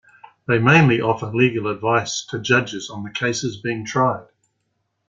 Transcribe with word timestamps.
They 0.47 0.57
mainly 0.57 0.99
offer 0.99 1.27
legal 1.27 1.67
advice 1.67 2.25
to 2.31 2.39
judges 2.39 2.89
on 2.89 3.03
the 3.03 3.11
cases 3.11 3.57
being 3.61 3.85
tried. 3.85 4.25